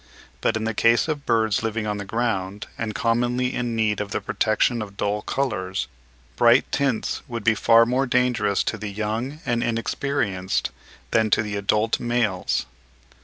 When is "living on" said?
1.61-1.97